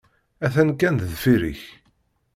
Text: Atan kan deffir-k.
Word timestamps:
Atan 0.45 0.69
kan 0.79 0.95
deffir-k. 1.09 1.61